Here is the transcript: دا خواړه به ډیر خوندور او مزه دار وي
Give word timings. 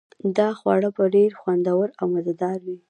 دا 0.37 0.49
خواړه 0.59 0.89
به 0.95 1.03
ډیر 1.15 1.31
خوندور 1.41 1.87
او 1.99 2.05
مزه 2.13 2.33
دار 2.41 2.59
وي 2.65 2.77